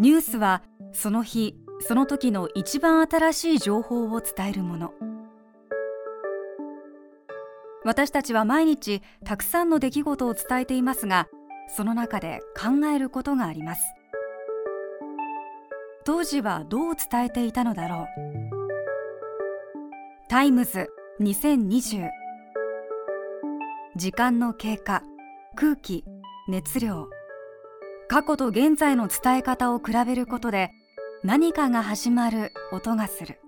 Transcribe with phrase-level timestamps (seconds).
[0.00, 1.54] ニュースはその日
[1.86, 4.92] その時の一番新しい情報を伝えるもの。
[7.84, 11.28] 私たちは毎日たくさんの出来事を伝えていますが
[11.68, 13.82] その中で考えることがあります。
[16.06, 18.06] 当時はどう伝えていたのだろう。
[20.30, 20.88] タイムズ
[21.20, 22.08] 2020
[23.96, 25.02] 時間の経過
[25.56, 26.04] 空気
[26.48, 27.19] 熱量。
[28.10, 30.72] 過去と現在の伝え方を比べることで
[31.22, 33.40] 何かが始まる音がする。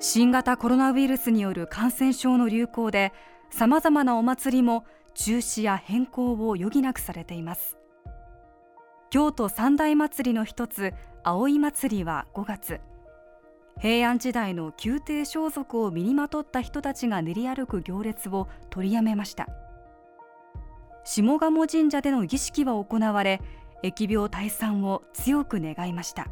[0.00, 3.12] 新型コロナウイルスによる感染症の流行で
[3.50, 7.76] さまざまなお祭りも中止や変更を余儀なくされています。
[9.10, 12.80] 京都三大祭りの一つ葵祭は5月。
[13.80, 19.48] 平安時代の宮廷装束を身にまとった人たちが練り歩く行列を取りやめました。
[21.04, 23.42] 下鴨神社での儀式は行われ
[23.82, 26.28] 疫病退散を強く願いました。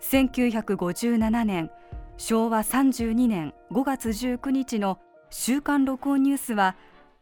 [0.00, 1.70] 1957年
[2.16, 4.98] 昭和32年5月19日の
[5.30, 6.76] 週刊録音ニュースは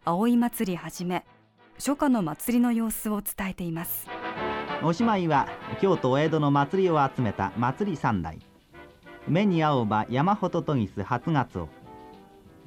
[0.05, 1.25] 葵祭りはじめ
[1.77, 4.09] 初夏の祭りの様子を伝えています。
[4.83, 5.49] おしまいは
[5.81, 8.39] 京都お江戸の祭りを集めた祭り三代。
[9.29, 11.69] 目に合うば山ほとぎす初月を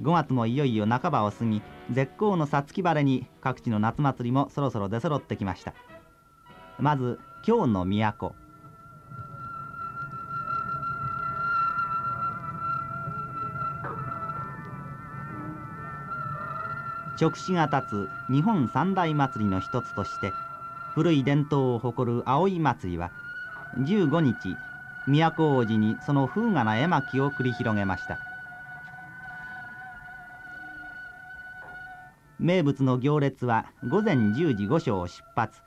[0.02, 1.61] 5月もいよいよ半ばを過ぎ
[1.92, 5.73] 絶好の五月晴れに各地の夏祭りもそろそろ出揃ってきました。
[6.80, 8.36] まず京の都。
[17.20, 20.33] 直視が立つ日本三大祭りの一つとして
[20.94, 23.11] 古い伝統を誇る葵祭りは
[23.78, 24.58] 15日
[25.08, 28.20] 都王子にその風雅な絵巻を繰り広げました。
[32.39, 35.60] 名物の行列は午前10時御所を出発。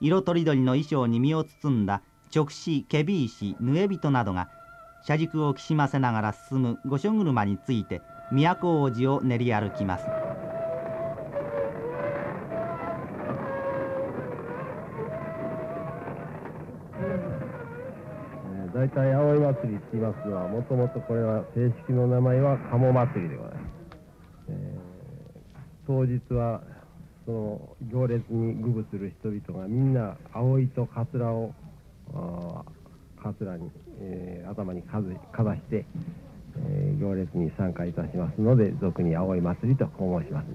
[0.00, 2.02] 色とりどりの衣装に身を包んだ
[2.34, 4.48] 直視ケビ石ヌエビトなどが
[5.06, 10.23] 車軸をきしませながら進む御所車について都王子を練り歩きます。
[18.84, 23.62] 大体葵祭りって言いますのはもともとこれは正式の名前は鴨祭りでございます、
[24.50, 26.60] えー、当日は
[27.24, 31.54] その行列にぐぶする人々がみんな葵とかつらを
[32.12, 35.86] かつらに、えー、頭にかずかざして、
[36.58, 40.46] えー、行列に参加いたしますので俗に葵祭りとこう申します、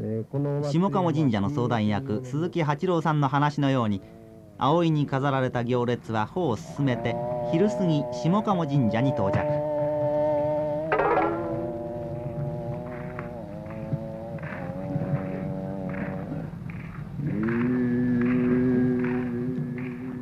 [0.00, 4.02] えー、この下鴨神社の相談役鈴木八郎さんの話のように
[4.60, 7.16] 葵に飾られた行列は歩を進めて
[7.50, 9.40] 昼過ぎ下鴨神社に到着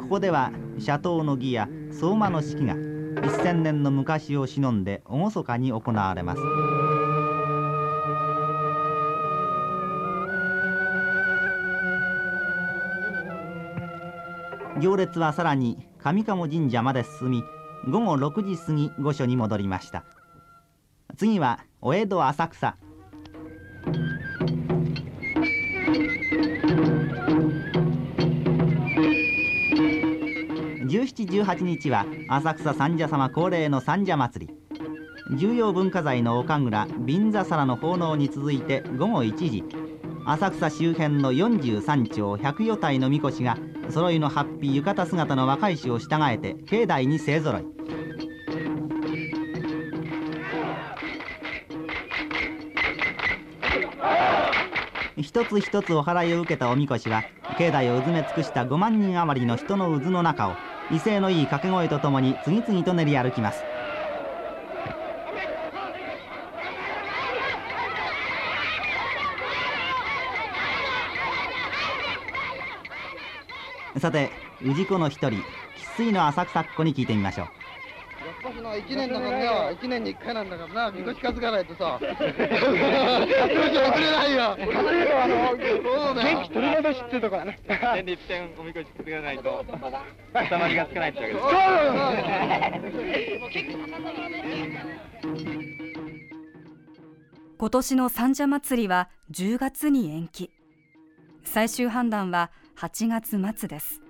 [0.01, 2.75] ここでは斜塔の儀や相馬の式が
[3.25, 6.88] 一千年の昔を忍んで厳かに行われます。
[14.81, 17.43] 行列はさらに上鴨神社まで進み
[17.91, 20.05] 午後6時過ぎ御所に戻りました。
[21.17, 22.77] 次はお江戸浅草。
[30.87, 34.47] 1718日は浅草三社様恒例の三社祭。
[34.47, 34.55] り
[35.37, 39.65] 重要文化財の岡倉瓶座皿の奉納に続いて午後1時。
[40.25, 43.57] 浅草周辺の43町100余体のみこしが
[43.91, 47.65] 揃いのハッピー浴衣姿の若い衆を従えて境内に勢ぞろい。
[55.17, 57.25] 一つ一つお祓いを受けたおみこしは
[57.59, 60.53] 境内をうずめ尽くした5万人余りの人の渦の中を
[60.91, 63.63] 威勢のいい掛け声とともに次々と練り歩きます。
[74.01, 74.31] さて
[74.63, 75.43] 氏子の一人
[75.97, 77.49] 生粋の浅草っ子に聞いてみましょう。
[78.29, 79.49] やっぱしな1年だからね
[79.81, 81.99] 1年に1回なんだからなみこし担がないとさ。
[82.03, 82.25] れな
[84.27, 84.53] いよ。
[84.53, 84.57] あ
[85.27, 85.57] の
[86.15, 89.77] 元気取り戻しってところね年に一点おみこし担がないと収
[90.57, 91.47] まりがつかないってわけです。
[97.59, 100.53] 今年の三社祭りは10月に延期。
[101.43, 104.03] 最終判断は8月末です。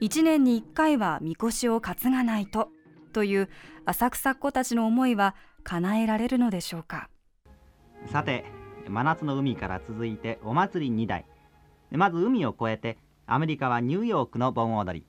[0.00, 2.70] 1年に1回はみこしを担がないと
[3.12, 3.48] という
[3.84, 7.08] 浅草っ子たちの思いは叶えられるのでしょうか。
[8.10, 8.44] さて
[8.88, 11.26] 真夏の海から続いてお祭り2台
[11.92, 15.06] まず海を越えてアメリカはニューヨークの盆踊り。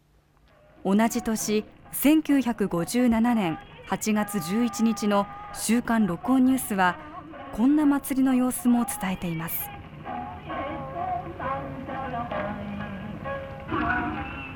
[0.86, 3.58] 同じ年1957年
[3.90, 7.00] 8月11日の週刊録音ニュースは
[7.54, 9.77] こんな祭りの様子も伝えています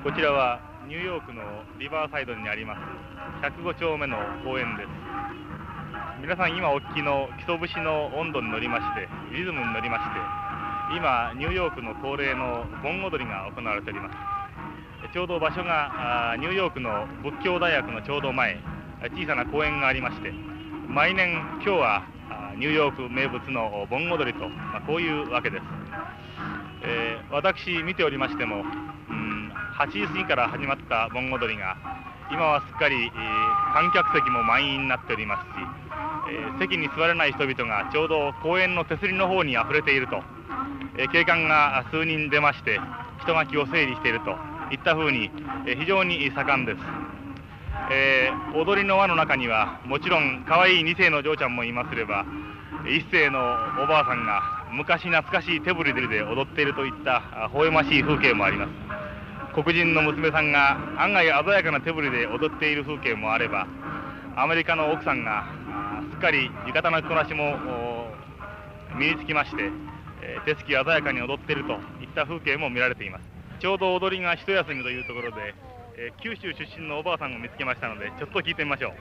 [0.04, 1.44] こちらはニューヨークの
[1.78, 2.82] リバーサイドにあります
[3.46, 4.90] 105丁目の公園です。
[6.20, 15.14] 皆さん今お聞きの基礎節の温度に乗りましてリズムに乗りまして今ニューヨークの恒例の盆踊りが行われております。
[15.14, 18.58] ちょうど場所がニューヨークの仏教大学のちょうど前
[19.14, 20.32] 小さな公園がありまして
[20.88, 21.32] 毎年
[21.62, 22.04] 今日は
[22.58, 25.64] ニューヨーク名物の盆踊りと、まあ、こういうわけです、
[26.84, 28.64] えー、私見ておりましても、
[29.82, 31.76] 8時過ぎから始まった盆踊りが
[32.32, 35.50] 今はすっかり、えー、観客席も満員になっておりますし、
[36.32, 40.22] えー、席に座れない人々がちょうど公園の手すりの方にあふれていると、
[40.98, 42.80] え警官が数人出まして
[43.24, 44.32] 人垣を整理していると
[44.72, 45.32] いったふうに、
[45.66, 46.80] え非常に盛んです。
[47.92, 52.26] えー、踊りの輪の中にはもちろん可愛い2世の嬢ちゃんもいますれば
[52.86, 53.40] 1世の
[53.84, 54.42] おばあさんが
[54.72, 58.91] 昔懐かしい手振りで踊っているといった微笑ましい風景もあります
[59.54, 63.68] 黒人の娘さんが案外鮮やかな手振りで踊っている風景もあれば
[64.36, 65.46] アメリカの奥さんが
[66.12, 67.58] すっかり浴衣の着こなしも
[68.98, 69.72] 身につきまして、
[70.22, 73.24] え手つき鮮やかに踊っているといった風景も見られています。
[73.60, 75.54] ちょうど踊りが一休みというところで
[75.98, 78.94] えー、九州出身のおばあさんを見つけましたのでちょっと聞いてみましょう。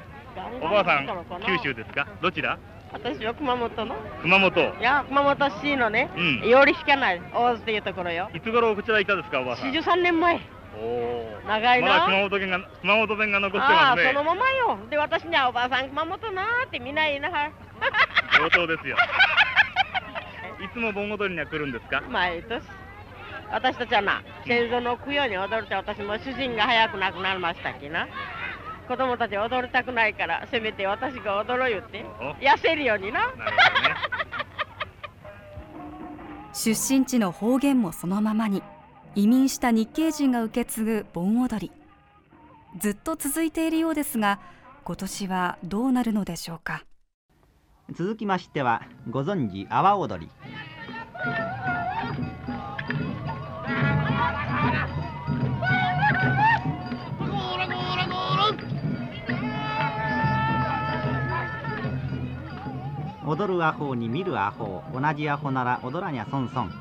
[0.64, 1.06] おばあさん
[1.46, 2.06] 九州ですか？
[2.20, 2.58] どちら？
[2.92, 3.94] 私は熊本の。
[4.22, 4.60] 熊本。
[4.80, 8.28] いや熊本市のね、うん、よりしかない大津というところよ。
[8.34, 10.40] いつ頃こちらいたですかおばあさん？43年前。
[10.76, 11.88] おお長いな。
[11.88, 14.08] まだ熊本弁が熊本弁が残ってますね。
[14.08, 14.78] あそのままよ。
[14.90, 17.50] で私にはおばあさん熊本なーってみんな言いなは
[18.38, 18.96] 上等ですよ。
[20.60, 22.02] いつも盆踊りには来るんですか？
[22.08, 22.62] 毎年。
[23.52, 28.06] 私たちはな先祖の供養に踊るって私も主人が早く亡くなりましたきな
[28.90, 32.04] 子供たち踊りたくないからせめて私が踊ろう言って。
[32.40, 33.34] 痩せるようにな、ね、
[36.52, 38.64] 出身地の方言もそのままに
[39.14, 41.72] 移民した日系人が受け継ぐ盆踊り。
[42.78, 44.40] ずっと続いているようですが
[44.82, 46.82] 今年はどうなるのでしょうか。
[47.92, 50.32] 続きましてはご存知阿波踊り
[63.30, 66.72] 踊るアホに見るアホ同じアホなら踊らにゃそんそん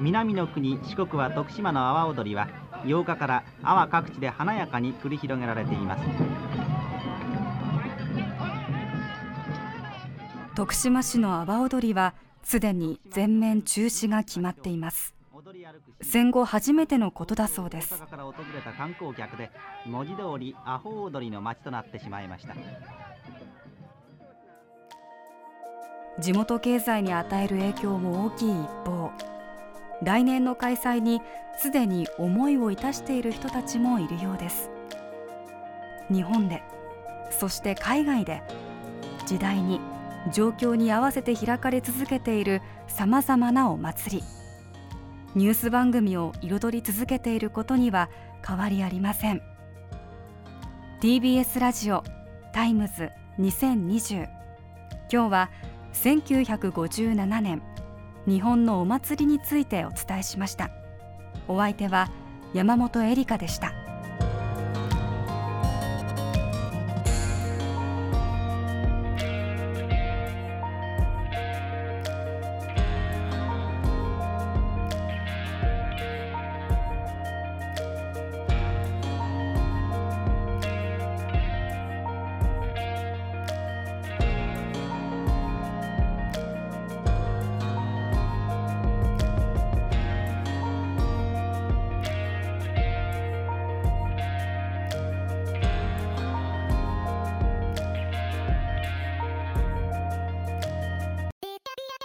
[0.00, 2.48] 南の国四国は徳島の阿波踊りは
[2.84, 6.02] 8日から阿波各地で華やかに繰り広げられています。
[10.56, 15.14] 徳島市の阿波踊りはすでに全面中止が決まっています。
[16.00, 17.98] 戦後初めてのことだそうです。
[17.98, 19.50] から訪れた観光客で
[19.84, 22.54] 文字通りアホ踊りの街となってしまいました
[26.20, 29.10] 地元経済に与える影響も大きい一方
[30.02, 31.20] 来年の開催に
[31.58, 34.70] すでに思いを致している人たちもいるようです。
[36.10, 36.62] 日本で
[37.30, 38.42] そして海外で
[39.26, 39.80] 時代に
[40.32, 44.24] 状況に合わせて開かれ続けているさまざまなお祭り
[45.34, 48.10] ニュース番組を彩り続けていることには
[48.46, 49.42] 変わりありません。
[51.00, 52.04] TBS ラジオ
[52.52, 54.28] タイムズ2020
[55.12, 55.50] 今日は
[55.94, 57.62] 1957年
[58.26, 60.70] 日本のお祭りについてお伝えしました。
[61.48, 62.10] お相手は
[62.52, 63.83] 山本恵里香でした。